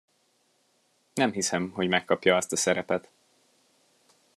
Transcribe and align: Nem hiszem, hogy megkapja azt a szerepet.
Nem 1.13 1.31
hiszem, 1.31 1.69
hogy 1.69 1.87
megkapja 1.87 2.35
azt 2.35 2.51
a 2.51 2.55
szerepet. 2.55 3.09